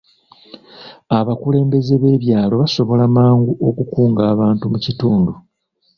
[1.19, 5.31] Abakulembeze b'ebyalo basobola mangu okukunga abantu mu kitundu.